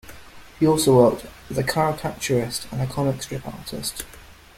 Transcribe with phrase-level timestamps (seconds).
[0.59, 4.03] He also worked as a caricaturist and comic strip artist.